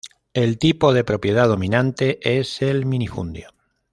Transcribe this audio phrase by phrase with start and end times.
[0.33, 3.51] El tipo de propiedad dominante es el minifundio.